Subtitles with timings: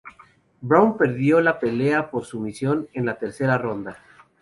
[0.61, 3.99] Brown perdió la pelea por sumisión en la tercera ronda.